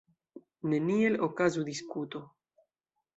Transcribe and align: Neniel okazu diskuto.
Neniel 0.71 1.19
okazu 1.27 1.65
diskuto. 1.67 2.23